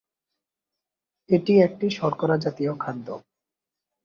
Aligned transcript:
এটি 1.29 1.53
একটি 1.61 1.87
শর্করা 1.91 2.35
জাতীয় 2.37 2.73
খাদ্য। 2.79 3.07